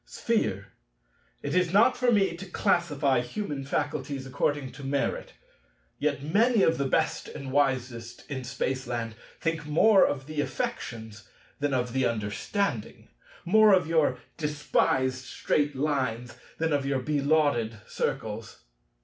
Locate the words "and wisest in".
7.27-8.43